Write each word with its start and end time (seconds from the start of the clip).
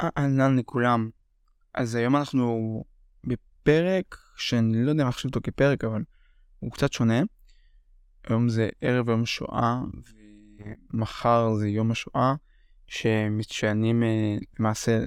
אהלן 0.00 0.58
לכולם. 0.58 1.10
אז 1.74 1.94
היום 1.94 2.16
אנחנו 2.16 2.84
בפרק 3.24 4.18
שאני 4.36 4.84
לא 4.84 4.90
יודע 4.90 5.02
אם 5.02 5.08
לחשוב 5.08 5.28
אותו 5.28 5.40
כפרק, 5.42 5.84
אבל 5.84 6.02
הוא 6.58 6.72
קצת 6.72 6.92
שונה. 6.92 7.20
היום 8.24 8.48
זה 8.48 8.68
ערב 8.80 9.08
יום 9.08 9.26
שואה, 9.26 9.80
ומחר 10.92 11.54
זה 11.54 11.68
יום 11.68 11.90
השואה, 11.90 12.34
שמציינים 12.86 14.02
אה, 14.02 14.36
למעשה, 14.58 15.04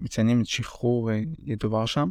מציינים 0.00 0.40
את 0.40 0.46
שחרור 0.46 1.10
אה, 1.10 1.20
ידו 1.38 1.70
ורשה. 1.70 2.04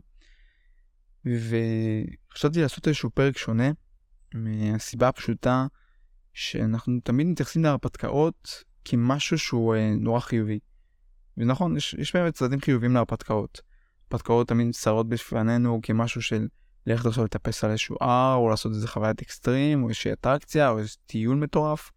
וחשבתי 1.26 2.62
לעשות 2.62 2.88
איזשהו 2.88 3.10
פרק 3.10 3.38
שונה, 3.38 3.72
מהסיבה 4.34 5.08
הפשוטה 5.08 5.68
שאנחנו 6.34 7.00
תמיד 7.04 7.28
מתייחסים 7.28 7.64
להרפתקאות 7.64 8.64
כמשהו 8.86 9.38
שהוא 9.38 9.76
אה, 9.76 9.94
נורא 10.00 10.20
חיובי. 10.20 10.60
ונכון, 11.40 11.78
יש, 11.78 11.94
יש 11.94 12.16
באמת 12.16 12.34
צדדים 12.34 12.62
חיוביים 12.62 12.94
להרפתקאות. 12.94 13.62
הרפתקאות 14.12 14.48
תמיד 14.48 14.68
נצטרות 14.68 15.10
בפנינו 15.10 15.80
כמשהו 15.84 16.22
של 16.22 16.48
ללכת 16.88 17.06
עכשיו 17.06 17.26
לטפס 17.26 17.64
על 17.64 17.70
איזשהו 17.70 17.96
הר, 18.02 18.36
או 18.36 18.50
לעשות 18.50 18.72
איזה 18.72 18.88
חוויית 18.88 19.22
אקסטרים, 19.22 19.84
או 19.84 19.90
איזושהי 19.90 20.14
אטרקציה, 20.14 20.70
או 20.70 20.80
איזה 20.80 20.96
טיול 21.06 21.38
מטורף, 21.38 21.92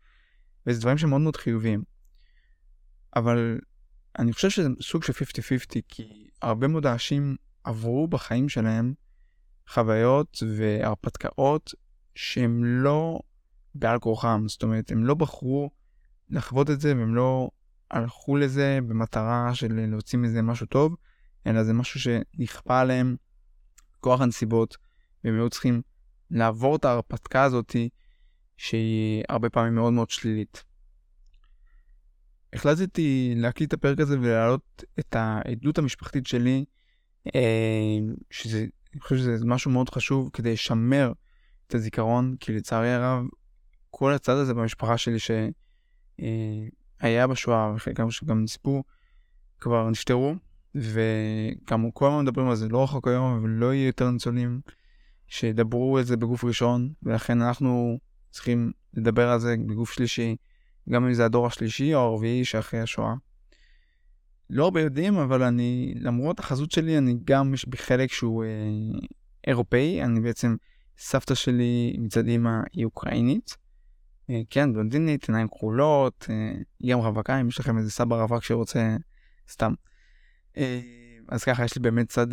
וזה 0.67 0.81
דברים 0.81 0.99
שמאוד 0.99 1.21
מאוד 1.21 1.37
חיוביים. 1.37 1.83
אבל 3.17 3.59
אני 4.19 4.33
חושב 4.33 4.51
שזה 4.51 4.69
סוג 4.81 5.03
של 5.03 5.13
50-50, 5.13 5.81
כי 5.89 6.29
הרבה 6.43 6.69
מאוד 6.69 6.87
אנשים 6.87 7.37
עברו 7.65 8.09
בחיים 8.09 8.49
שלהם 8.49 8.95
חוויות 9.69 10.43
והרפתקאות 10.57 11.75
שהם 12.15 12.65
לא 12.65 13.21
בעל 13.75 13.99
כורחם, 13.99 14.45
זאת 14.49 14.63
אומרת, 14.63 14.91
הם 14.91 15.05
לא 15.05 15.15
בחרו 15.15 15.71
לחוות 16.31 16.71
את 16.71 16.81
זה 16.81 16.97
והם 16.97 17.15
לא 17.15 17.51
הלכו 17.93 18.37
לזה 18.37 18.79
במטרה 18.89 19.55
של 19.55 19.87
להוציא 19.87 20.19
מזה 20.19 20.43
משהו 20.43 20.67
טוב, 20.67 20.97
אלא 21.47 21.65
זה 21.65 21.73
משהו 21.73 22.01
שנכפה 22.01 22.81
עליהם 22.81 23.17
כוח 24.01 24.21
הנסיבות, 24.21 24.77
והם 25.25 25.35
היו 25.35 25.51
צריכים 25.51 25.83
לעבור 26.31 26.77
את 26.77 26.85
ההרפתקה 26.85 27.43
הזאתי, 27.43 27.89
שהיא 28.57 29.25
הרבה 29.29 29.51
פעמים 29.51 29.75
מאוד 29.75 29.93
מאוד 29.93 30.11
שלילית. 30.11 30.65
החלטתי 32.53 33.35
להקליט 33.37 33.69
את 33.69 33.75
הפרק 33.79 34.01
הזה 34.01 34.21
ולהעלות 34.21 34.85
את 34.99 35.17
העדות 35.17 35.79
המשפחתית 35.79 36.27
שלי, 36.27 36.65
אה, 37.35 37.99
שזה, 38.31 38.67
אני 38.93 39.01
חושב 39.01 39.17
שזה 39.17 39.45
משהו 39.45 39.71
מאוד 39.71 39.91
חשוב 39.91 40.31
כדי 40.33 40.53
לשמר 40.53 41.13
את 41.67 41.75
הזיכרון, 41.75 42.37
כי 42.41 42.53
לצערי 42.53 42.93
הרב, 42.93 43.25
כל 43.91 44.13
הצד 44.13 44.33
הזה 44.33 44.55
במשפחה 44.55 44.99
שלי 44.99 45.19
ש... 45.19 45.31
היה 47.03 47.27
בשואה, 47.27 47.73
וחלקם 47.77 48.11
שגם 48.11 48.43
נספו, 48.43 48.83
כבר 49.61 49.91
נפטרו, 49.91 50.35
וגם 50.75 51.91
כל 51.91 52.07
הזמן 52.07 52.23
מדברים 52.23 52.49
על 52.49 52.57
זה, 52.57 52.69
לא 52.69 52.85
רחוק 52.85 53.09
היום, 53.09 53.39
אבל 53.39 53.51
לא 53.51 53.75
יהיו 53.75 53.87
יותר 53.87 54.11
ניצולים 54.11 54.61
שידברו 55.27 55.99
על 55.99 56.05
זה 56.05 56.17
בגוף 56.17 56.45
ראשון, 56.45 56.93
ולכן 57.03 57.43
אנחנו 57.43 57.99
צריכים 58.31 58.73
לדבר 58.95 59.29
על 59.29 59.41
זה 59.41 59.57
בגוף 59.67 59.93
שלישי, 59.93 60.37
גם 60.91 61.07
אם 61.07 61.15
זה 61.15 61.25
הדור 61.25 61.47
השלישי 61.47 61.95
או 61.95 62.01
הרביעי 62.01 62.45
שאחרי 62.45 62.81
השואה. 62.81 63.15
לא 64.51 64.65
הרבה 64.65 64.81
יודעים, 64.81 65.17
אבל 65.17 65.43
אני, 65.43 65.95
למרות 65.97 66.39
החזות 66.41 66.71
שלי, 66.71 66.99
אני 66.99 67.17
גם, 67.25 67.55
יש 67.55 67.69
בי 67.69 67.77
חלק 67.77 68.13
שהוא 68.13 68.45
אה, 68.45 68.49
אירופאי, 69.47 70.03
אני 70.03 70.21
בעצם, 70.21 70.57
סבתא 70.99 71.35
שלי 71.35 71.97
מצד 71.99 72.27
אימא 72.27 72.61
היא 72.73 72.85
אוקראינית, 72.85 73.57
כן, 74.51 74.73
בלונדינית, 74.73 75.29
עיניים 75.29 75.49
כחולות, 75.49 76.27
אה, 76.31 76.53
גם 76.91 76.99
רווקה, 76.99 77.41
אם 77.41 77.49
יש 77.49 77.61
לכם 77.61 77.79
איזה 77.79 77.91
סבא 77.91 78.17
רווק 78.17 78.45
שרוצה 78.45 78.97
סתם. 79.49 79.75
אה, 80.57 80.81
אז 81.29 81.45
ככה, 81.45 81.65
יש 81.65 81.77
לי 81.77 81.83
באמת 81.83 82.09
צד 82.09 82.27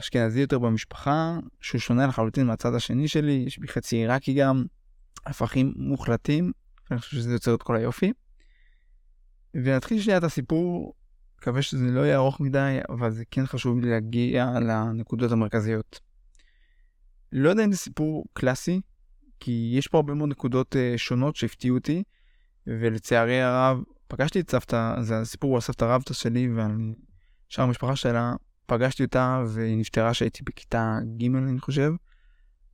אשכנזי 0.00 0.40
יותר 0.40 0.58
במשפחה, 0.58 1.38
שהוא 1.60 1.80
שונה 1.80 2.06
לחלוטין 2.06 2.46
מהצד 2.46 2.74
השני 2.74 3.08
שלי, 3.08 3.44
יש 3.46 3.58
בי 3.58 3.68
חצי 3.68 3.96
עיראקי 3.96 4.34
גם, 4.34 4.64
הפכים 5.26 5.72
מוחלטים, 5.76 6.52
ואני 6.90 7.00
חושב 7.00 7.16
שזה 7.16 7.32
יוצר 7.32 7.54
את 7.54 7.62
כל 7.62 7.76
היופי. 7.76 8.12
ונתחיל 9.54 10.00
שנייה 10.00 10.18
את 10.18 10.24
הסיפור, 10.24 10.94
מקווה 11.38 11.62
שזה 11.62 11.84
לא 11.84 12.00
יהיה 12.00 12.16
ארוך 12.16 12.40
מדי, 12.40 12.78
אבל 12.88 13.10
זה 13.10 13.24
כן 13.30 13.46
חשוב 13.46 13.80
לי 13.80 13.90
להגיע 13.90 14.50
לנקודות 14.60 15.32
המרכזיות. 15.32 16.00
לא 17.32 17.50
יודע 17.50 17.64
אם 17.64 17.72
זה 17.72 17.78
סיפור 17.78 18.24
קלאסי, 18.32 18.80
כי 19.40 19.72
יש 19.78 19.88
פה 19.88 19.98
הרבה 19.98 20.14
מאוד 20.14 20.28
נקודות 20.28 20.76
uh, 20.76 20.98
שונות 20.98 21.36
שהפתיעו 21.36 21.76
אותי, 21.76 22.02
ולצערי 22.66 23.42
הרב, 23.42 23.82
פגשתי 24.08 24.40
את 24.40 24.50
סבתא, 24.50 25.02
זה 25.02 25.20
הסיפור 25.20 25.50
הוא 25.50 25.56
על 25.56 25.60
סבתא 25.60 25.84
רבתא 25.84 26.14
שלי, 26.14 26.48
ואני, 26.54 26.94
שאר 27.48 27.64
המשפחה 27.64 27.96
שלה, 27.96 28.34
פגשתי 28.66 29.04
אותה 29.04 29.42
והיא 29.48 29.78
נפטרה 29.78 30.12
כשהייתי 30.12 30.42
בכיתה 30.44 30.98
ג' 31.20 31.36
אני 31.36 31.60
חושב, 31.60 31.92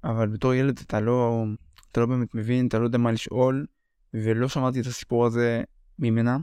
אבל 0.05 0.29
בתור 0.29 0.55
ילד 0.55 0.81
אתה 0.87 1.01
לא, 1.01 1.45
אתה 1.91 2.01
לא 2.01 2.07
באמת 2.07 2.35
מבין, 2.35 2.67
אתה 2.67 2.79
לא 2.79 2.85
יודע 2.85 2.99
מה 2.99 3.13
לשאול, 3.13 3.67
ולא 4.15 4.49
שמעתי 4.49 4.81
את 4.81 4.87
הסיפור 4.87 5.27
הזה 5.27 5.63
ממנה. 5.99 6.37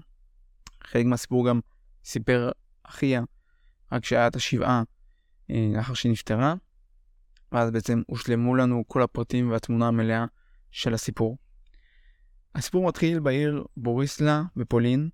חלק 0.83 1.05
מהסיפור 1.05 1.47
גם 1.47 1.59
סיפר 2.03 2.51
אחיה, 2.83 3.21
רק 3.91 4.01
כשהיה 4.01 4.27
את 4.27 4.35
השבעה 4.35 4.83
אה, 5.51 5.67
לאחר 5.75 5.93
שהיא 5.93 6.11
נפטרה. 6.11 6.55
ואז 7.51 7.71
בעצם 7.71 8.01
הושלמו 8.07 8.55
לנו 8.55 8.83
כל 8.87 9.01
הפרטים 9.01 9.51
והתמונה 9.51 9.87
המלאה 9.87 10.25
של 10.71 10.93
הסיפור. 10.93 11.37
הסיפור 12.55 12.87
מתחיל 12.87 13.19
בעיר 13.19 13.63
בוריסלה 13.77 14.43
בפולין. 14.55 15.09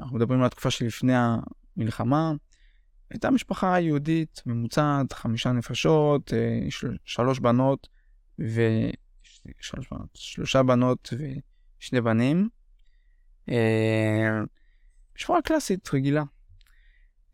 אנחנו 0.00 0.16
מדברים 0.16 0.40
על 0.40 0.46
התקופה 0.46 0.70
שלפני 0.70 1.12
המלחמה. 1.76 2.32
הייתה 3.10 3.30
משפחה 3.30 3.80
יהודית 3.80 4.42
ממוצעת, 4.46 5.12
חמישה 5.12 5.52
נפשות, 5.52 6.32
אה, 6.32 6.70
של, 6.70 6.96
שלוש 7.04 7.38
בנות 7.38 7.88
ו... 8.40 8.60
שלוש 9.60 9.88
בנות, 9.90 10.08
שלושה 10.14 10.62
בנות 10.62 11.12
ושני 11.80 12.00
בנים. 12.00 12.48
אה, 13.48 14.40
משפחה 15.16 15.42
קלאסית, 15.44 15.94
רגילה. 15.94 16.22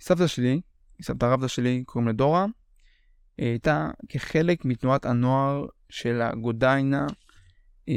סבתא 0.01 0.27
שלי, 0.27 0.61
סבתא 1.03 1.25
רבתא 1.25 1.49
שלי, 1.49 1.85
קוראים 1.87 2.09
לדורה, 2.09 2.47
הייתה 3.51 3.91
כחלק 4.09 4.65
מתנועת 4.65 5.07
הנוער 5.07 5.67
של 5.89 6.23
הגודיינה 6.23 7.07
אה, 7.89 7.95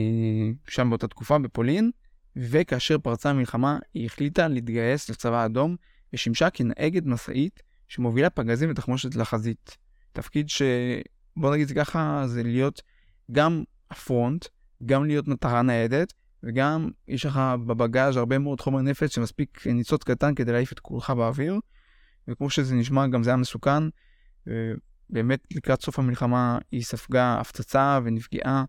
שם 0.68 0.90
באותה 0.90 1.08
תקופה 1.08 1.40
בפולין, 1.40 1.92
וכאשר 2.36 2.98
פרצה 2.98 3.30
המלחמה 3.30 3.80
היא 3.94 4.06
החליטה 4.06 4.48
להתגייס 4.48 5.10
לצבא 5.10 5.42
האדום 5.42 5.76
ושימשה 6.14 6.50
כנהגת 6.50 7.04
משאית 7.06 7.64
שמובילה 7.88 8.30
פגזים 8.30 8.72
ותחמושת 8.72 9.16
לחזית. 9.16 9.78
תפקיד 10.14 10.50
שבוא 10.50 11.54
נגיד 11.54 11.68
זה 11.68 11.76
ככה 11.76 12.24
זה 12.28 12.44
להיות 12.44 12.82
גם 13.32 13.64
הפרונט, 13.92 14.46
גם 14.86 15.06
להיות 15.06 15.28
מטרה 15.28 15.62
ניידת 15.62 16.14
וגם 16.44 16.90
יש 17.08 17.26
לך 17.26 17.40
בבגאז' 17.66 18.18
הרבה 18.18 18.38
מאוד 18.38 18.62
חומר 18.62 18.82
נפץ 18.82 19.16
שמספיק 19.16 19.68
ניצוץ 19.68 20.04
קטן 20.04 20.36
כדי 20.36 20.52
להעיף 20.52 20.72
את 20.72 20.80
כולך 20.80 21.10
באוויר 21.10 21.60
וכמו 22.28 22.50
שזה 22.50 22.76
נשמע 22.76 23.08
גם 23.08 23.24
זה 23.24 23.30
היה 23.30 23.38
מסוכן 23.38 23.84
באמת 25.10 25.48
לקראת 25.52 25.82
סוף 25.82 26.00
המלחמה 26.00 26.58
היא 26.72 26.84
ספגה 26.84 27.40
הפצצה 27.40 28.00
ונפגעה, 28.04 28.60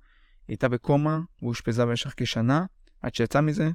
היא 0.48 0.54
הייתה 0.54 0.69
בקומה 0.69 1.20
ואושפזה 1.42 1.86
במשך 1.86 2.14
כשנה 2.16 2.64
עד 3.02 3.14
שיצאה 3.14 3.41
מזה. 3.41 3.70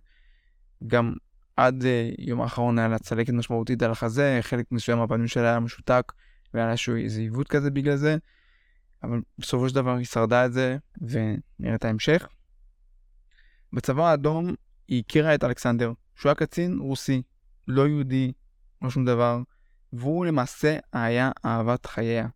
גם 0.88 1.14
עד 1.58 1.82
uh, 1.82 1.86
יום 2.18 2.42
האחרון 2.42 2.80
היה 2.80 2.88
לה 2.88 3.00
צלקת 3.00 3.34
משמעותית 3.34 3.82
על 3.82 3.92
החזה, 3.92 4.40
חלק 4.42 4.66
מסוים 4.72 4.98
מהפנים 4.98 5.28
שלה 5.28 5.50
היה 5.50 5.60
משותק 5.60 6.12
והיה 6.54 6.68
לה 6.68 6.76
איזה 6.98 7.20
עיוות 7.20 7.48
כזה 7.48 7.72
בגלל 7.72 7.96
זה, 7.96 8.18
אבל 9.04 9.22
בסופו 9.38 9.70
של 9.70 9.76
דבר 9.76 9.96
היא 9.96 10.06
שרדה 10.06 10.46
את 10.46 10.54
זה 10.54 10.78
ונראה 11.02 11.76
את 11.76 11.86
ההמשך. 11.86 12.28
בצבא 13.74 14.10
האדום 14.10 14.56
היא 14.88 15.04
הכירה 15.08 15.36
את 15.36 15.44
אלכסנדר, 15.44 15.94
שהוא 16.16 16.30
היה 16.30 16.36
קצין 16.36 16.78
רוסי, 16.80 17.22
לא 17.68 17.88
יהודי, 17.88 18.32
לא 18.82 18.90
שום 18.90 19.06
דבר, 19.06 19.42
והוא 19.94 20.26
למעשה 20.26 20.78
היה 20.94 21.32
אהבת 21.46 21.86
חייה. 21.86 22.28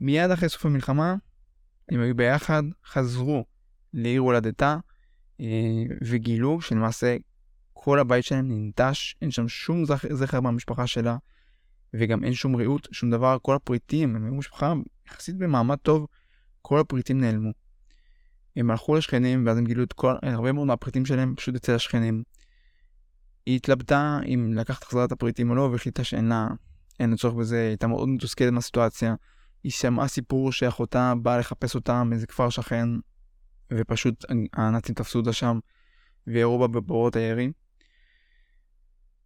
מיד 0.00 0.30
אחרי 0.30 0.48
סוף 0.48 0.66
המלחמה, 0.66 1.14
הם 1.88 2.00
היו 2.00 2.16
ביחד, 2.16 2.62
חזרו 2.86 3.44
לעיר 3.94 4.20
הולדתה, 4.20 4.76
אה, 5.40 5.46
וגילו 6.04 6.60
שלמעשה 6.60 7.16
כל 7.72 7.98
הבית 7.98 8.24
שלהם 8.24 8.48
ננטש, 8.48 9.14
אין 9.22 9.30
שם 9.30 9.48
שום 9.48 9.84
זכר, 10.12 10.40
מהמשפחה 10.40 10.86
שלה, 10.86 11.16
וגם 11.94 12.24
אין 12.24 12.34
שום 12.34 12.56
ריהוט, 12.56 12.88
שום 12.92 13.10
דבר, 13.10 13.36
כל 13.42 13.54
הפריטים, 13.54 14.16
הם 14.16 14.24
היו 14.24 14.34
משפחה 14.34 14.72
יחסית 15.06 15.36
במעמד 15.36 15.76
טוב, 15.76 16.06
כל 16.62 16.80
הפריטים 16.80 17.20
נעלמו. 17.20 17.50
הם 18.56 18.70
הלכו 18.70 18.94
לשכנים, 18.94 19.46
ואז 19.46 19.58
הם 19.58 19.64
גילו 19.64 19.82
את 19.82 19.92
כל, 19.92 20.14
הרבה 20.22 20.52
מאוד 20.52 20.66
מהפריטים 20.66 21.06
שלהם 21.06 21.34
פשוט 21.36 21.54
אצל 21.54 21.74
השכנים. 21.74 22.22
היא 23.46 23.56
התלבטה 23.56 24.18
אם 24.34 24.52
לקחת 24.54 24.84
חזרה 24.84 25.04
את 25.04 25.12
הפריטים 25.12 25.50
או 25.50 25.54
לא, 25.54 25.62
והחליטה 25.62 26.04
שאין 26.04 26.28
לה, 26.28 26.48
אין 27.00 27.10
לה 27.10 27.16
צורך 27.16 27.34
בזה, 27.34 27.56
היא 27.56 27.68
הייתה 27.68 27.86
מאוד 27.86 28.08
מתוסכלת 28.08 28.52
מהסיטואציה. 28.52 29.14
היא 29.64 29.72
שמעה 29.72 30.08
סיפור 30.08 30.52
שאחותה 30.52 31.14
באה 31.22 31.38
לחפש 31.38 31.74
אותה 31.74 32.04
מאיזה 32.04 32.26
כפר 32.26 32.50
שכן, 32.50 32.88
ופשוט 33.72 34.24
הנאצים 34.52 34.94
תפסו 34.94 35.18
אותה 35.18 35.32
שם 35.32 35.58
וירו 36.26 36.58
בה 36.58 36.66
בבורות 36.66 37.16
הירי. 37.16 37.52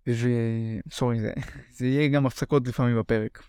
וסורי, 0.06 1.20
זה, 1.20 1.32
זה 1.76 1.86
יהיה 1.86 2.08
גם 2.08 2.26
הפסקות 2.26 2.68
לפעמים 2.68 2.98
בפרק. 2.98 3.42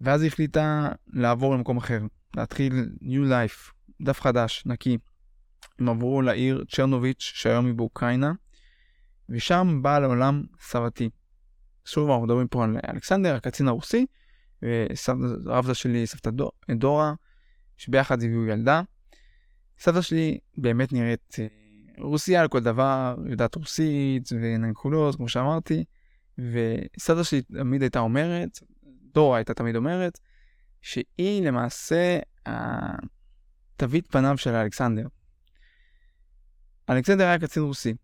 ואז 0.00 0.22
היא 0.22 0.28
החליטה 0.28 0.88
לעבור 1.06 1.54
למקום 1.54 1.76
אחר, 1.76 2.00
להתחיל 2.36 2.88
new 3.02 3.30
life, 3.30 3.72
דף 4.02 4.20
חדש, 4.20 4.62
נקי. 4.66 4.98
הם 5.78 5.88
עברו 5.88 6.22
לעיר 6.22 6.64
צ'רנוביץ' 6.70 7.20
שהיום 7.34 7.66
היא 7.66 7.74
באוקראינה, 7.74 8.32
ושם 9.28 9.78
באה 9.82 10.00
לעולם 10.00 10.42
סבתי. 10.60 11.10
שוב 11.84 12.10
אנחנו 12.10 12.24
מדברים 12.24 12.48
פה 12.48 12.64
על 12.64 12.76
אלכסנדר, 12.88 13.34
הקצין 13.34 13.68
הרוסי, 13.68 14.06
וסבתא 14.64 15.74
שלי, 15.74 16.06
סבתא 16.06 16.30
דורה, 16.70 17.14
שביחד 17.76 18.22
הביאו 18.22 18.46
ילדה. 18.46 18.82
סבתא 19.78 20.00
שלי 20.00 20.38
באמת 20.58 20.92
נראית 20.92 21.36
אה, 21.38 21.46
רוסיה 21.98 22.40
על 22.40 22.48
כל 22.48 22.60
דבר, 22.60 23.16
יודעת 23.30 23.54
רוסית 23.54 24.28
כחולות, 24.74 25.16
כמו 25.16 25.28
שאמרתי, 25.28 25.84
וסבתא 26.38 27.22
שלי 27.22 27.42
תמיד 27.42 27.82
הייתה 27.82 27.98
אומרת, 27.98 28.58
דורה 29.12 29.36
הייתה 29.36 29.54
תמיד 29.54 29.76
אומרת, 29.76 30.18
שהיא 30.82 31.46
למעשה 31.46 32.18
תווית 33.76 34.06
פניו 34.06 34.38
של 34.38 34.50
אלכסנדר. 34.50 35.06
אלכסנדר 36.90 37.24
היה 37.24 37.38
קצין 37.38 37.62
רוסי, 37.62 37.94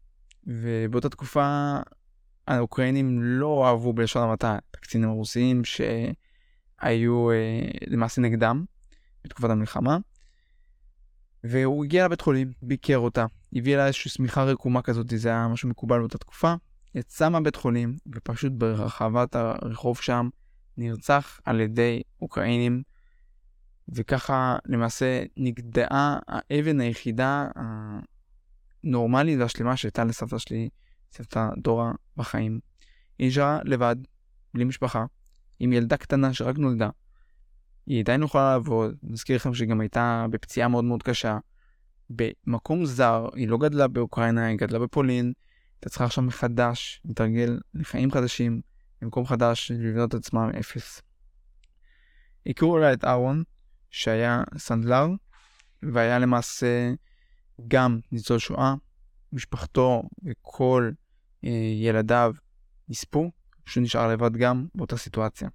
ובאותה 0.47 1.09
תקופה 1.09 1.77
האוקראינים 2.49 3.23
לא 3.23 3.67
אהבו 3.67 3.93
בלשון 3.93 4.23
המעטה 4.23 4.59
את 4.71 4.77
הקצינים 4.77 5.09
הרוסיים 5.09 5.65
שהיו 6.83 7.31
אה, 7.31 7.61
למעשה 7.87 8.21
נגדם 8.21 8.65
בתקופת 9.25 9.51
המלחמה. 9.51 9.99
והוא 11.45 11.85
הגיע 11.85 12.05
לבית 12.05 12.21
חולים, 12.21 12.53
ביקר 12.63 12.99
אותה, 12.99 13.27
הביא 13.57 13.77
לה 13.77 13.87
איזושהי 13.87 14.11
שמיכה 14.11 14.45
רקומה 14.45 14.83
כזאת, 14.83 15.07
זה 15.17 15.29
היה 15.29 15.49
משהו 15.49 15.69
מקובל 15.69 15.99
באותה 15.99 16.19
תקופה. 16.19 16.55
יצא 16.95 17.29
מהבית 17.29 17.57
חולים, 17.57 17.97
ופשוט 18.15 18.53
ברחבת 18.53 19.37
הרחוב 19.37 19.99
שם 19.99 20.29
נרצח 20.77 21.41
על 21.45 21.61
ידי 21.61 22.03
אוקראינים, 22.23 22.83
וככה 23.89 24.57
למעשה 24.67 25.23
נגדעה 25.37 26.19
האבן 26.29 26.81
היחידה 26.81 27.49
הנורמלית 28.85 29.39
והשלמה 29.41 29.77
שהייתה 29.77 30.05
לסבתא 30.05 30.39
שלי, 30.39 30.69
סבתא 31.13 31.49
דורה, 31.63 31.93
בחיים. 32.17 32.61
היא 33.19 33.29
נשארה 33.29 33.61
לבד, 33.65 33.97
בלי 34.55 34.65
משפחה, 34.65 35.05
עם 35.61 35.73
ילדה 35.73 35.97
קטנה 35.97 36.35
שרק 36.35 36.59
נולדה. 36.59 36.89
היא 37.87 38.01
עדיין 38.01 38.21
לא 38.21 38.27
יכולה 38.27 38.53
לעבוד, 38.53 38.95
נזכיר 39.03 39.37
לכם 39.37 39.55
שהיא 39.55 39.69
גם 39.69 39.81
הייתה 39.81 40.27
בפציעה 40.31 40.69
מאוד 40.69 40.85
מאוד 40.85 41.03
קשה. 41.03 41.39
במקום 42.11 42.85
זר, 42.85 43.29
היא 43.35 43.49
לא 43.49 43.59
גדלה 43.59 43.89
באוקראינה, 43.89 44.47
היא 44.47 44.59
גדלה 44.59 44.79
בפולין, 44.79 45.33
הייתה 45.75 45.89
צריכה 45.89 46.05
עכשיו 46.05 46.25
מחדש 46.25 47.01
להתרגל 47.05 47.61
לחיים 47.75 48.11
חדשים, 48.11 48.61
במקום 49.03 49.27
חדש, 49.27 49.71
לבנות 49.71 50.15
את 50.15 50.15
עצמה 50.15 50.47
מאפס. 50.47 51.03
הכירו 52.47 52.79
לה 52.79 52.93
את 52.93 53.05
אהרון, 53.05 53.43
שהיה 53.91 54.43
סנדלר, 54.59 55.09
והיה 55.83 56.19
למעשה 56.19 56.93
גם 57.69 58.01
ניצול 58.13 58.39
שואה, 58.39 58.75
משפחתו 59.33 60.03
וכל 60.25 60.91
אה, 61.45 61.51
ילדיו 61.75 62.35
נספו, 62.89 63.31
פשוט 63.71 63.83
נשאר 63.83 64.09
לבד 64.09 64.37
גם 64.37 64.67
באותה 64.75 64.97
סיטואציה. 64.97 65.49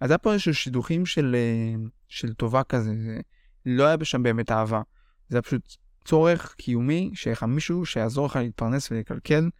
אז 0.00 0.10
היה 0.10 0.18
פה 0.18 0.32
איזשהו 0.32 0.54
שידוכים 0.54 1.06
של, 1.06 1.36
אה, 1.38 1.86
של 2.08 2.34
טובה 2.34 2.62
כזה, 2.64 2.94
זה 2.94 3.20
לא 3.64 3.84
היה 3.86 3.96
שם 4.02 4.22
באמת 4.22 4.50
אהבה, 4.50 4.82
זה 5.28 5.36
היה 5.36 5.42
פשוט 5.42 5.76
צורך 6.04 6.54
קיומי, 6.54 7.10
שיהיה 7.14 7.32
לך 7.32 7.42
מישהו 7.42 7.86
שיעזור 7.86 8.26
לך 8.26 8.36
להתפרנס 8.36 8.90
ולקלקל, 8.90 9.50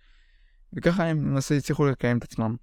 וככה 0.73 1.05
הם 1.05 1.29
למעשה 1.31 1.56
הצליחו 1.56 1.87
לקיים 1.87 2.19
את 2.19 2.25
עצמם. 2.25 2.56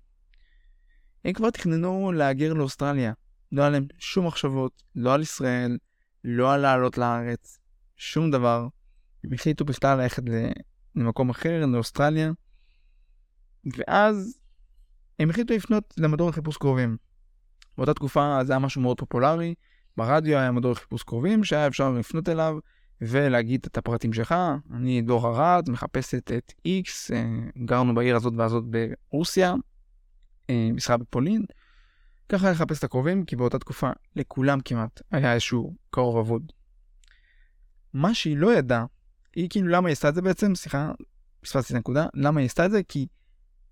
הם 1.26 1.34
כבר 1.34 1.50
תכננו 1.50 2.12
להגר 2.12 2.54
לאוסטרליה, 2.54 3.14
לא 3.52 3.62
היה 3.62 3.70
להם 3.70 3.88
שום 4.00 4.28
מחשבות, 4.28 4.84
לא 4.96 5.14
על 5.14 5.22
ישראל, 5.22 5.78
לא 6.24 6.54
על 6.54 6.62
לעלות 6.62 6.98
לארץ, 6.98 7.60
שום 7.98 8.32
דבר. 8.32 8.68
הם 9.24 9.34
החליטו 9.34 9.66
בכלל 9.66 10.02
ללכת 10.02 10.24
למקום 10.96 11.30
אחר, 11.30 11.66
לאוסטרליה, 11.66 12.32
ואז 13.78 14.43
הם 15.20 15.30
החליטו 15.30 15.54
לפנות 15.54 15.94
למדור 15.98 16.30
לחיפוש 16.30 16.58
קרובים. 16.58 16.98
באותה 17.78 17.94
תקופה 17.94 18.40
זה 18.44 18.54
היה 18.54 18.60
משהו 18.60 18.82
מאוד 18.82 19.00
פופולרי, 19.00 19.54
ברדיו 19.98 20.38
היה 20.38 20.52
מדור 20.52 20.72
לחיפוש 20.72 21.04
קרובים 21.04 21.44
שהיה 21.44 21.68
אפשר 21.68 21.92
לפנות 21.92 22.30
אליו 22.30 22.58
ולהגיד 23.02 23.66
את 23.68 23.78
הפרטים 23.78 24.14
שלך, 24.14 24.36
אני 24.74 25.02
דור 25.02 25.28
ארד, 25.28 25.70
מחפשת 25.70 26.32
את 26.32 26.54
X, 26.68 27.14
אה, 27.14 27.24
גרנו 27.66 27.96
בעיר 27.96 28.16
הזאת 28.16 28.34
והזאת 28.38 28.64
ברוסיה, 28.64 29.54
אה, 30.50 30.70
משרה 30.74 30.98
בפולין. 30.98 31.46
ככה 32.30 32.52
לחפש 32.52 32.80
את 32.80 32.84
הקרובים, 32.84 33.26
כי 33.26 33.36
באותה 33.36 33.60
תקופה 33.60 33.90
לכולם 34.16 34.60
כמעט 34.60 35.02
היה 35.12 35.34
איזשהו 35.34 35.76
קרוב 35.90 36.18
אבוד. 36.18 36.52
מה 37.94 38.14
שהיא 38.14 38.38
לא 38.38 38.54
ידעה, 38.54 38.86
היא 39.36 39.50
כאילו 39.50 39.68
למה 39.68 39.88
היא 39.88 39.94
עשתה 39.94 40.10
את 40.10 40.16
זה 40.16 40.22
בעצם, 40.22 40.56
סליחה, 40.56 40.92
פספסתי 41.42 41.74
את 41.74 41.78
הנקודה, 41.78 42.08
למה 42.14 42.40
היא 42.40 42.46
עשתה 42.46 42.66
את 42.66 42.72
זה? 42.72 42.82
כי 42.88 43.08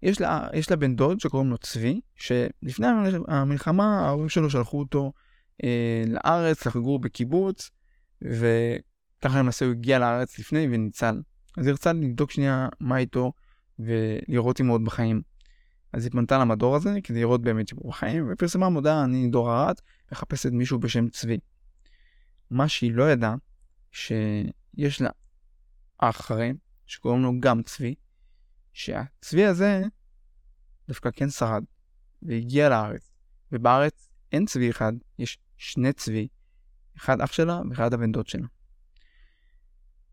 יש 0.03 0.21
לה, 0.21 0.48
יש 0.53 0.71
לה 0.71 0.75
בן 0.75 0.95
דוד 0.95 1.19
שקוראים 1.19 1.50
לו 1.50 1.57
צבי, 1.57 2.01
שלפני 2.15 2.88
המלחמה 3.27 4.00
ההורים 4.00 4.30
שלו 4.30 4.50
שלחו 4.50 4.80
אותו 4.80 5.12
אה, 5.63 6.03
לארץ 6.07 6.65
לחגור 6.65 7.00
בקיבוץ, 7.00 7.71
וככה 8.21 9.39
למעשה 9.39 9.65
הוא 9.65 9.74
הגיע 9.74 10.00
לארץ 10.00 10.39
לפני 10.39 10.68
וניצל. 10.71 11.21
אז 11.57 11.65
היא 11.65 11.74
רצה 11.74 11.94
לבדוק 11.94 12.31
שנייה 12.31 12.69
מה 12.80 12.98
איתו 12.98 13.31
ולראות 13.80 14.62
אם 14.62 14.68
הוא 14.68 14.74
עוד 14.74 14.86
בחיים. 14.86 15.21
אז 15.94 16.04
היא 16.04 16.12
פנתה 16.12 16.38
למדור 16.38 16.75
הזה 16.75 17.01
כדי 17.04 17.19
לראות 17.19 17.42
באמת 17.42 17.68
שהוא 17.68 17.89
בחיים, 17.89 18.27
ופרסמה 18.31 18.69
מודעה, 18.69 19.04
אני 19.04 19.27
דור 19.30 19.54
ארד, 19.54 19.75
מחפשת 20.12 20.51
מישהו 20.51 20.80
בשם 20.80 21.09
צבי. 21.09 21.38
מה 22.51 22.68
שהיא 22.68 22.92
לא 22.94 23.12
ידעה, 23.12 23.36
שיש 23.92 25.01
לה 25.01 25.09
אח 25.97 26.21
חרם, 26.21 26.56
שקוראים 26.86 27.21
לו 27.21 27.31
גם 27.39 27.63
צבי, 27.63 27.95
שהצבי 28.73 29.45
הזה 29.45 29.81
דווקא 30.88 31.09
כן 31.13 31.29
שרד, 31.29 31.63
והגיע 32.21 32.69
לארץ, 32.69 33.12
ובארץ 33.51 34.09
אין 34.31 34.45
צבי 34.45 34.69
אחד, 34.69 34.94
יש 35.19 35.38
שני 35.57 35.94
צבי, 35.94 36.27
אחד 36.97 37.21
אח 37.21 37.31
שלה 37.31 37.62
ואחד 37.69 37.94
הבן 37.94 38.12
דוד 38.12 38.27
שלה. 38.27 38.47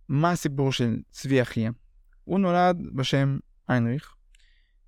מה 0.08 0.30
הסיפור 0.30 0.72
של 0.72 0.96
צבי 1.10 1.42
אחיה? 1.42 1.70
הוא 2.24 2.38
נולד 2.38 2.76
בשם 2.94 3.38
איינריך, 3.68 4.14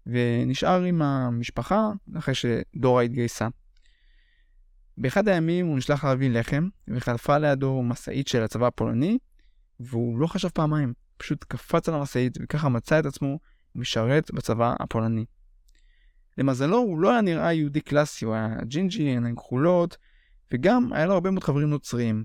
ונשאר 0.07 0.83
עם 0.83 1.03
המשפחה 1.03 1.91
אחרי 2.19 2.35
שדורה 2.35 3.03
התגייסה. 3.03 3.49
באחד 4.99 5.29
הימים 5.29 5.67
הוא 5.67 5.79
נשלח 5.79 6.05
להביא 6.05 6.31
לחם, 6.31 6.69
וחלפה 6.89 7.39
לידו 7.39 7.83
משאית 7.83 8.29
של 8.29 8.43
הצבא 8.43 8.67
הפולני, 8.67 9.19
והוא 9.81 10.19
לא 10.19 10.27
חשב 10.27 10.49
פעמיים, 10.49 10.93
פשוט 11.17 11.45
קפץ 11.45 11.89
על 11.89 11.95
המשאית, 11.95 12.39
וככה 12.43 12.69
מצא 12.69 12.99
את 12.99 13.07
עצמו 13.07 13.39
משרת 13.75 14.31
בצבא 14.35 14.75
הפולני. 14.81 15.25
למזלו 16.39 16.77
הוא 16.77 16.99
לא 16.99 17.11
היה 17.11 17.21
נראה 17.21 17.53
יהודי 17.53 17.81
קלאסי, 17.81 18.25
הוא 18.25 18.35
היה 18.35 18.49
ג'ינג'י, 18.63 19.03
עיניים 19.03 19.37
כחולות, 19.37 19.97
וגם 20.53 20.93
היה 20.93 21.07
לו 21.07 21.15
הרבה 21.15 21.31
מאוד 21.31 21.45
חברים 21.45 21.71
נוצרים. 21.71 22.25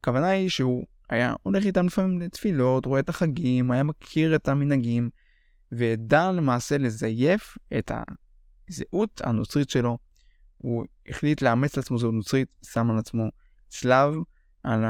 הכוונה 0.00 0.28
היא 0.28 0.48
שהוא 0.48 0.86
היה 1.10 1.34
הולך 1.42 1.66
איתם 1.66 1.86
לפעמים 1.86 2.20
לתפילות, 2.20 2.86
רואה 2.86 3.00
את 3.00 3.08
החגים, 3.08 3.70
היה 3.70 3.82
מכיר 3.82 4.36
את 4.36 4.48
המנהגים, 4.48 5.10
וידע 5.72 6.32
למעשה 6.32 6.78
לזייף 6.78 7.58
את 7.78 7.92
הזהות 8.70 9.20
הנוצרית 9.24 9.70
שלו. 9.70 9.98
הוא 10.58 10.84
החליט 11.08 11.42
לאמץ 11.42 11.76
לעצמו 11.76 11.98
זהות 11.98 12.14
נוצרית, 12.14 12.48
שם 12.64 12.90
על 12.90 12.98
עצמו 12.98 13.28
צלב 13.68 14.14
על 14.62 14.84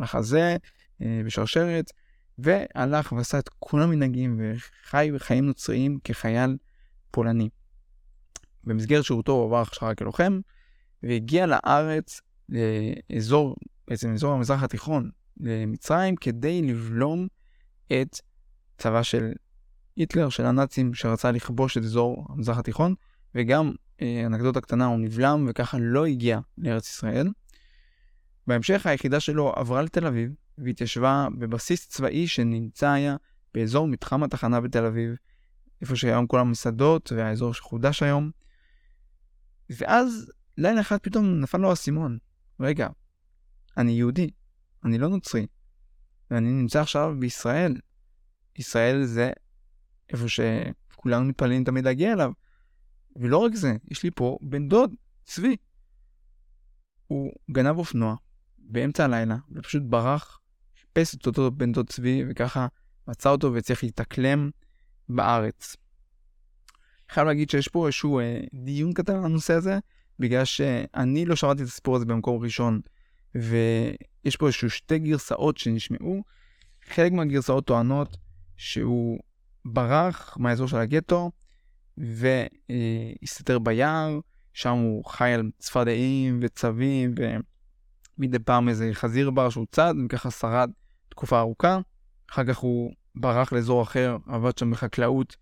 החזה 0.00 0.56
אה, 1.02 1.20
בשרשרת, 1.26 1.90
והלך 2.38 3.12
ועשה 3.12 3.38
את 3.38 3.50
כל 3.58 3.82
המנהגים 3.82 4.40
וחי 4.40 5.10
חיים 5.18 5.46
נוצריים 5.46 5.98
כחייל 6.04 6.56
פולני. 7.10 7.48
במסגרת 8.64 9.04
שירותו 9.04 9.32
הוא 9.32 9.44
עבר 9.44 9.60
הכשרה 9.60 9.94
כלוחם, 9.94 10.40
והגיע 11.02 11.46
לארץ, 11.46 12.20
לאזור, 12.48 13.56
בעצם 13.88 14.12
אזור 14.12 14.32
המזרח 14.32 14.62
התיכון, 14.62 15.10
למצרים, 15.40 16.16
כדי 16.16 16.62
לבלום 16.62 17.28
את 17.92 18.20
צבא 18.78 19.02
של 19.02 19.32
היטלר, 19.96 20.28
של 20.28 20.46
הנאצים, 20.46 20.94
שרצה 20.94 21.30
לכבוש 21.30 21.76
את 21.76 21.82
אזור 21.82 22.26
המזרח 22.28 22.58
התיכון, 22.58 22.94
וגם, 23.34 23.72
אה, 24.02 24.22
אנקדוטה 24.26 24.60
קטנה, 24.60 24.86
הוא 24.86 24.98
נבלם 24.98 25.46
וככה 25.48 25.78
לא 25.80 26.06
הגיע 26.06 26.40
לארץ 26.58 26.88
ישראל. 26.88 27.28
בהמשך 28.46 28.86
היחידה 28.86 29.20
שלו 29.20 29.52
עברה 29.56 29.82
לתל 29.82 30.06
אביב, 30.06 30.34
והתיישבה 30.58 31.26
בבסיס 31.38 31.88
צבאי 31.88 32.26
שנמצא 32.26 32.90
היה 32.90 33.16
באזור 33.54 33.88
מתחם 33.88 34.22
התחנה 34.22 34.60
בתל 34.60 34.84
אביב, 34.84 35.14
איפה 35.80 35.96
שהיום 35.96 36.26
כל 36.26 36.40
המסעדות 36.40 37.12
והאזור 37.16 37.54
שחודש 37.54 38.02
היום. 38.02 38.30
ואז 39.70 40.32
לילה 40.58 40.80
אחד 40.80 40.98
פתאום 40.98 41.40
נפל 41.40 41.58
לו 41.58 41.70
האסימון. 41.70 42.18
רגע, 42.60 42.88
אני 43.76 43.92
יהודי, 43.92 44.30
אני 44.84 44.98
לא 44.98 45.08
נוצרי, 45.08 45.46
ואני 46.30 46.52
נמצא 46.52 46.80
עכשיו 46.80 47.14
בישראל. 47.18 47.80
ישראל 48.56 49.04
זה 49.04 49.30
איפה 50.12 50.24
שכולנו 50.28 51.24
מתפללים 51.24 51.64
תמיד 51.64 51.84
להגיע 51.84 52.12
אליו. 52.12 52.32
ולא 53.16 53.38
רק 53.38 53.54
זה, 53.54 53.76
יש 53.90 54.02
לי 54.02 54.10
פה 54.14 54.38
בן 54.42 54.68
דוד, 54.68 54.94
צבי. 55.24 55.56
הוא 57.06 57.32
גנב 57.50 57.78
אופנוע 57.78 58.16
באמצע 58.58 59.04
הלילה, 59.04 59.36
ופשוט 59.52 59.82
ברח, 59.86 60.40
חיפש 60.98 61.14
את 61.14 61.26
אותו 61.26 61.50
בן 61.50 61.72
דוד 61.72 61.88
צבי, 61.88 62.24
וככה 62.28 62.66
מצא 63.08 63.30
אותו 63.30 63.52
והצליח 63.52 63.82
להתאקלם 63.82 64.50
בארץ. 65.08 65.76
חייב 67.10 67.26
להגיד 67.26 67.50
שיש 67.50 67.68
פה 67.68 67.86
איזשהו 67.86 68.18
אה, 68.18 68.40
דיון 68.54 68.92
קטן 68.92 69.16
על 69.16 69.24
הנושא 69.24 69.54
הזה, 69.54 69.78
בגלל 70.18 70.44
שאני 70.44 71.26
לא 71.26 71.36
שמעתי 71.36 71.62
את 71.62 71.68
הסיפור 71.68 71.96
הזה 71.96 72.04
במקום 72.04 72.42
ראשון, 72.42 72.80
ויש 73.34 74.36
פה 74.38 74.46
איזשהו 74.46 74.70
שתי 74.70 74.98
גרסאות 74.98 75.58
שנשמעו. 75.58 76.22
חלק 76.88 77.12
מהגרסאות 77.12 77.66
טוענות 77.66 78.16
שהוא 78.56 79.18
ברח 79.64 80.36
מהאזור 80.40 80.68
של 80.68 80.76
הגטו, 80.76 81.30
והסתתר 81.98 83.58
ביער, 83.58 84.20
שם 84.52 84.72
הוא 84.72 85.04
חי 85.04 85.30
על 85.30 85.50
צפרדעים 85.58 86.38
וצבים, 86.42 87.14
ומדי 88.18 88.38
פעם 88.38 88.68
איזה 88.68 88.90
חזיר 88.92 89.30
בר 89.30 89.50
שהוא 89.50 89.66
צד, 89.72 89.94
וככה 90.04 90.30
שרד 90.30 90.70
תקופה 91.14 91.38
ארוכה. 91.38 91.78
אחר 92.30 92.44
כך 92.44 92.58
הוא 92.58 92.92
ברח 93.14 93.52
לאזור 93.52 93.82
אחר, 93.82 94.16
עבד 94.26 94.58
שם 94.58 94.70
בחקלאות, 94.70 95.36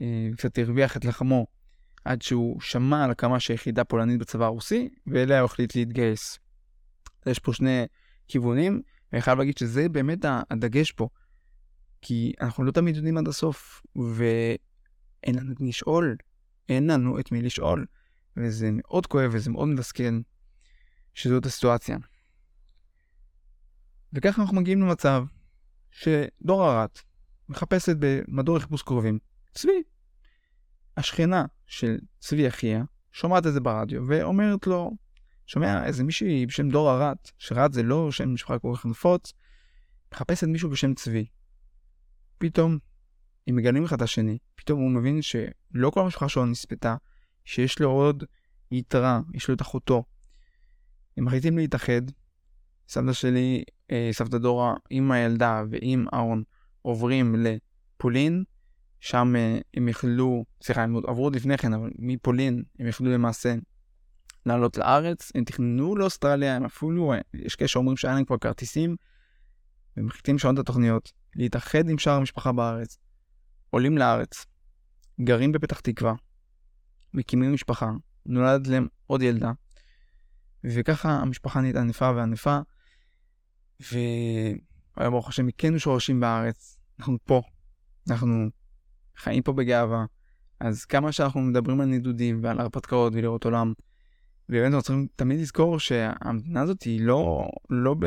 אה, 0.00 0.28
קצת 0.36 0.58
הרוויח 0.58 0.96
את 0.96 1.04
לחמו, 1.04 1.46
עד 2.04 2.22
שהוא 2.22 2.60
שמע 2.60 3.04
על 3.04 3.10
הקמה 3.10 3.40
של 3.40 3.54
יחידה 3.54 3.84
פולנית 3.84 4.18
בצבא 4.18 4.44
הרוסי, 4.44 4.88
ואליה 5.06 5.40
הוא 5.40 5.44
החליט 5.44 5.76
להתגייס. 5.76 6.38
יש 7.26 7.38
פה 7.38 7.52
שני 7.52 7.86
כיוונים, 8.28 8.82
ואני 9.12 9.22
חייב 9.22 9.38
להגיד 9.38 9.58
שזה 9.58 9.88
באמת 9.88 10.18
הדגש 10.50 10.92
פה. 10.92 11.08
כי 12.02 12.32
אנחנו 12.40 12.64
לא 12.64 12.70
תמיד 12.70 12.96
יודעים 12.96 13.18
עד 13.18 13.28
הסוף, 13.28 13.82
ואין 13.96 15.34
לנו 15.34 15.52
את 15.52 15.60
מי 15.60 15.68
לשאול. 15.68 16.16
אין 16.68 16.90
לנו 16.90 17.20
את 17.20 17.32
מי 17.32 17.42
לשאול. 17.42 17.86
וזה 18.36 18.70
מאוד 18.72 19.06
כואב 19.06 19.30
וזה 19.32 19.50
מאוד 19.50 19.68
מתסכל 19.68 20.20
שזאת 21.14 21.46
הסיטואציה. 21.46 21.96
וככה 24.12 24.42
אנחנו 24.42 24.56
מגיעים 24.56 24.80
למצב 24.80 25.24
שדור 25.90 26.70
ארת 26.70 26.98
מחפשת 27.48 27.96
במדור 27.98 28.58
חיפוש 28.58 28.82
קרובים 28.82 29.18
צבי. 29.54 29.82
השכנה 30.96 31.44
של 31.66 31.98
צבי 32.18 32.48
אחיה 32.48 32.84
שומעת 33.12 33.46
את 33.46 33.52
זה 33.52 33.60
ברדיו 33.60 34.02
ואומרת 34.06 34.66
לו, 34.66 34.90
שומע 35.46 35.84
איזה 35.84 36.04
מישהי 36.04 36.46
בשם 36.46 36.68
דור 36.68 36.90
ארת, 36.90 37.30
שרת 37.38 37.72
זה 37.72 37.82
לא 37.82 38.12
שם 38.12 38.34
משפחה 38.34 38.58
כל 38.58 38.72
כך 38.76 38.86
נפוץ, 38.86 39.32
מחפשת 40.12 40.46
מישהו 40.46 40.70
בשם 40.70 40.94
צבי. 40.94 41.26
פתאום 42.38 42.78
הם 43.46 43.56
מגלים 43.56 43.84
אחד 43.84 43.96
את 43.96 44.02
השני, 44.02 44.38
פתאום 44.54 44.80
הוא 44.80 44.90
מבין 44.90 45.22
שלא 45.22 45.90
כל 45.90 46.00
המשפחה 46.00 46.28
שלו 46.28 46.46
נספתה, 46.46 46.96
שיש 47.44 47.80
לו 47.80 47.90
עוד 47.90 48.24
יתרה, 48.70 49.20
יש 49.34 49.48
לו 49.48 49.54
את 49.54 49.62
אחותו. 49.62 50.04
הם 51.16 51.24
מחליטים 51.24 51.58
להתאחד. 51.58 52.02
סבתא 52.88 53.12
שלי, 53.12 53.64
אה, 53.90 54.08
סבתא 54.12 54.38
דורה, 54.38 54.74
עם 54.90 55.10
הילדה 55.10 55.62
ועם 55.70 56.06
אהרון 56.14 56.42
עוברים 56.82 57.36
לפולין, 57.38 58.44
שם 59.00 59.34
אה, 59.36 59.58
הם 59.74 59.88
יכלו, 59.88 60.44
סליחה, 60.62 60.82
הם 60.82 60.96
עברו 60.96 61.24
עוד 61.24 61.36
לפני 61.36 61.58
כן, 61.58 61.74
אבל 61.74 61.90
מפולין 61.98 62.62
הם 62.78 62.86
יכלו 62.86 63.12
למעשה 63.12 63.54
לעלות 64.46 64.76
לארץ, 64.76 65.32
הם 65.34 65.44
תכננו 65.44 65.96
לאוסטרליה, 65.96 66.56
הם 66.56 66.64
אפילו, 66.64 67.12
אה, 67.12 67.18
יש 67.34 67.56
כאלה 67.56 67.68
שאומרים 67.68 67.96
שהיה 67.96 68.14
להם 68.14 68.24
כבר 68.24 68.38
כרטיסים, 68.38 68.96
והם 69.96 70.06
מחליטים 70.06 70.36
לשנות 70.36 70.54
את 70.54 70.58
התוכניות, 70.58 71.12
להתאחד 71.36 71.88
עם 71.88 71.98
שאר 71.98 72.12
המשפחה 72.12 72.52
בארץ, 72.52 72.98
עולים 73.70 73.98
לארץ, 73.98 74.46
גרים 75.20 75.52
בפתח 75.52 75.80
תקווה, 75.80 76.14
מקימים 77.14 77.52
משפחה, 77.52 77.90
נולד 78.26 78.66
להם 78.66 78.86
עוד 79.06 79.22
ילדה, 79.22 79.52
וככה 80.64 81.10
המשפחה 81.10 81.60
נהייתה 81.60 81.80
ענפה 81.80 82.12
וענפה, 82.16 82.58
והיום 83.80 85.12
ברוך 85.12 85.28
השם 85.28 85.48
הכינו 85.48 85.78
שורשים 85.78 86.20
בארץ, 86.20 86.78
אנחנו 86.98 87.18
פה, 87.24 87.42
אנחנו 88.10 88.48
חיים 89.16 89.42
פה 89.42 89.52
בגאווה, 89.52 90.04
אז 90.60 90.84
כמה 90.84 91.12
שאנחנו 91.12 91.40
מדברים 91.40 91.80
על 91.80 91.86
נדודים 91.86 92.40
ועל 92.42 92.60
הרפתקאות 92.60 93.12
ולראות 93.16 93.44
עולם, 93.44 93.72
באמת 94.48 94.66
אנחנו 94.66 94.82
צריכים 94.82 95.06
תמיד 95.16 95.40
לזכור 95.40 95.80
שהמדינה 95.80 96.60
הזאת 96.60 96.82
היא 96.82 97.00
לא, 97.00 97.48
לא, 97.70 97.94
ב, 97.98 98.06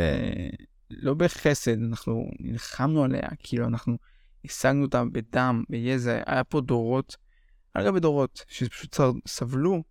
לא 0.90 1.14
בחסד, 1.14 1.84
אנחנו 1.84 2.30
נלחמנו 2.40 3.04
עליה, 3.04 3.30
כאילו 3.40 3.68
אנחנו 3.68 3.98
השגנו 4.46 4.82
אותה 4.82 5.04
בדם, 5.12 5.64
ביזע, 5.70 6.22
היה 6.26 6.44
פה 6.44 6.62
דורות, 6.62 7.18
על 7.74 7.86
גבי 7.86 8.00
דורות, 8.00 8.46
שפשוט 8.48 9.00
סבלו, 9.28 9.84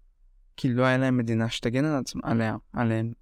כי 0.56 0.68
לא 0.68 0.82
היה 0.82 0.98
להם 0.98 1.16
מדינה 1.16 1.50
שתגן 1.50 1.84
על 1.84 2.00
עצמה, 2.00 2.20
עליה, 2.24 2.56
עליהם. 2.72 3.12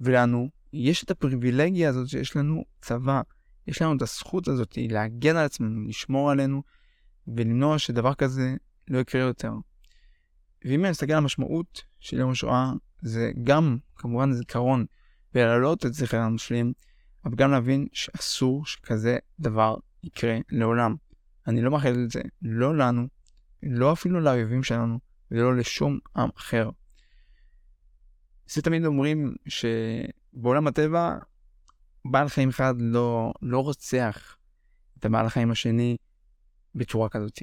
ולנו, 0.00 0.48
יש 0.72 1.04
את 1.04 1.10
הפריבילגיה 1.10 1.88
הזאת 1.88 2.08
שיש 2.08 2.36
לנו 2.36 2.64
צבא, 2.80 3.20
יש 3.66 3.82
לנו 3.82 3.96
את 3.96 4.02
הזכות 4.02 4.48
הזאת 4.48 4.78
להגן 4.78 5.36
על 5.36 5.44
עצמנו, 5.44 5.88
לשמור 5.88 6.30
עלינו, 6.30 6.62
ולמנוע 7.28 7.78
שדבר 7.78 8.14
כזה 8.14 8.54
לא 8.88 8.98
יקרה 8.98 9.20
יותר. 9.20 9.52
ואם 10.64 10.80
אני 10.84 10.90
מסתכל 10.90 11.12
על 11.12 11.18
המשמעות 11.18 11.82
של 12.00 12.18
יום 12.18 12.30
השואה, 12.30 12.72
זה 13.02 13.32
גם 13.44 13.78
כמובן 13.96 14.32
זיכרון 14.32 14.84
ולהעלות 15.34 15.86
את 15.86 15.94
זכר 15.94 16.18
המשלים, 16.18 16.72
אבל 17.24 17.34
גם 17.34 17.50
להבין 17.50 17.86
שאסור 17.92 18.66
שכזה 18.66 19.18
דבר 19.40 19.76
יקרה 20.02 20.38
לעולם. 20.50 20.96
אני 21.46 21.62
לא 21.62 21.70
מאחל 21.70 21.94
את 22.04 22.10
זה, 22.10 22.22
לא 22.42 22.76
לנו, 22.76 23.08
לא 23.62 23.92
אפילו 23.92 24.20
לאויבים 24.20 24.62
שלנו, 24.62 24.98
ולא 25.30 25.56
לשום 25.56 25.98
עם 26.16 26.28
אחר. 26.36 26.70
זה 28.46 28.62
תמיד 28.62 28.84
אומרים 28.84 29.34
שבעולם 30.34 30.66
הטבע, 30.66 31.16
בעל 32.04 32.28
חיים 32.28 32.48
אחד 32.48 32.74
לא, 32.78 33.32
לא 33.42 33.58
רוצח 33.58 34.36
את 34.98 35.04
הבעל 35.04 35.26
החיים 35.26 35.50
השני 35.50 35.96
בצורה 36.74 37.08
כזאת. 37.08 37.38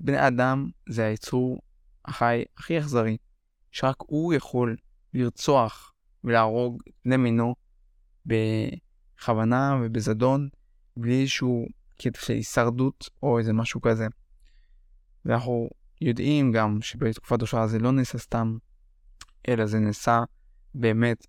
בני 0.00 0.28
אדם 0.28 0.70
זה 0.88 1.06
היצור 1.06 1.60
החי 2.04 2.42
הכי 2.56 2.78
אכזרי, 2.78 3.16
שרק 3.70 3.96
הוא 3.98 4.34
יכול 4.34 4.76
לרצוח 5.14 5.92
ולהרוג 6.24 6.82
בני 7.04 7.16
מינו 7.16 7.54
בכוונה 8.26 9.80
ובזדון, 9.82 10.48
בלי 10.96 11.20
איזשהו 11.20 11.66
קטע 11.98 12.20
של 12.20 12.32
הישרדות 12.32 13.10
או 13.22 13.38
איזה 13.38 13.52
משהו 13.52 13.80
כזה. 13.80 14.06
ואנחנו 15.24 15.68
יודעים 16.00 16.52
גם 16.52 16.78
שבתקופת 16.82 17.42
השואה 17.42 17.66
זה 17.66 17.78
לא 17.78 17.92
נעשה 17.92 18.18
סתם, 18.18 18.56
אלא 19.48 19.66
זה 19.66 19.78
נעשה 19.78 20.22
באמת 20.74 21.26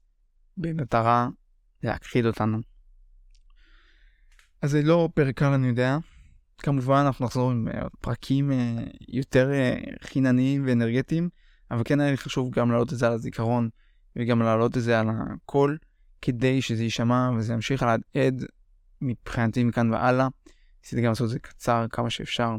במטרה 0.58 1.30
להכחיד 1.84 2.26
אותנו. 2.26 2.58
אז 4.62 4.72
זה 4.72 4.82
לא 4.82 5.10
פרק 5.14 5.38
קל 5.38 5.46
אני 5.46 5.68
יודע, 5.68 5.98
כמובן 6.58 7.04
אנחנו 7.06 7.26
נחזור 7.26 7.52
עם 7.52 7.68
אה, 7.68 7.82
פרקים 8.02 8.52
אה, 8.52 8.84
יותר 9.08 9.52
אה, 9.52 9.76
חינניים 10.02 10.66
ואנרגטיים, 10.66 11.30
אבל 11.72 11.82
כן 11.86 12.00
היה 12.00 12.12
לי 12.12 12.18
חשוב 12.18 12.52
גם 12.52 12.72
להעלות 12.72 12.94
את 12.94 12.98
זה 12.98 13.08
על 13.08 13.14
הזיכרון 13.14 13.70
וגם 14.16 14.42
להעלות 14.42 14.78
את 14.78 14.84
זה 14.84 15.00
על 15.00 15.08
הקול, 15.10 15.78
כדי 16.22 16.62
שזה 16.62 16.84
יישמע 16.84 17.30
וזה 17.38 17.54
ימשיך 17.54 17.84
עד 17.84 18.02
מבחינתי 19.02 19.64
מכאן 19.64 19.94
והלאה. 19.94 20.28
ניסיתי 20.84 21.02
גם 21.02 21.10
לעשות 21.10 21.26
את 21.26 21.30
זה 21.30 21.40
קצר 21.40 21.86
כמה 21.90 22.10
שאפשר. 22.10 22.56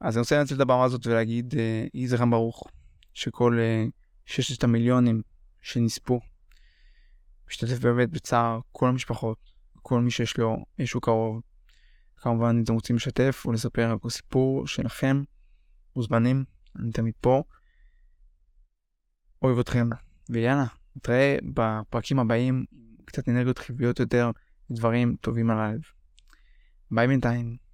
אז 0.00 0.16
אני 0.16 0.20
רוצה 0.20 0.38
לנצל 0.38 0.54
את 0.54 0.60
הבמה 0.60 0.84
הזאת 0.84 1.06
ולהגיד 1.06 1.54
יהי 1.94 2.08
זכרם 2.08 2.30
ברוך, 2.30 2.62
שכל 3.14 3.58
ששת 4.26 4.64
המיליונים 4.64 5.22
שנספו, 5.62 6.20
משתתף 7.48 7.78
באמת 7.78 8.10
בצער 8.10 8.60
כל 8.72 8.88
המשפחות, 8.88 9.50
כל 9.82 10.00
מי 10.00 10.10
שיש 10.10 10.38
לו 10.38 10.64
איזשהו 10.78 11.00
קרוב. 11.00 11.42
כמובן, 12.16 12.56
אם 12.56 12.62
אתם 12.62 12.74
רוצים 12.74 12.96
לשתף 12.96 13.42
או 13.46 13.52
לספר 13.52 13.90
על 13.90 13.98
כל 13.98 14.10
סיפור 14.10 14.66
שלכם, 14.66 15.22
מוזמנים, 15.96 16.44
אני 16.78 16.92
תמיד 16.92 17.14
פה. 17.20 17.42
אוהב 19.42 19.58
אתכם, 19.58 19.88
ויאללה, 20.30 20.64
נתראה 20.96 21.36
בפרקים 21.54 22.18
הבאים, 22.18 22.64
קצת 23.04 23.28
אנרגיות 23.28 23.58
חיוביות 23.58 24.00
יותר, 24.00 24.30
דברים 24.70 25.16
טובים 25.20 25.50
על 25.50 25.58
הלב. 25.58 25.80
ביי 26.90 27.06
בינתיים. 27.06 27.67